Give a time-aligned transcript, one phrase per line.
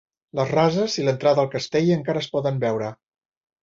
[0.39, 2.95] Les rases i l'entrada al castell encara es poden veure.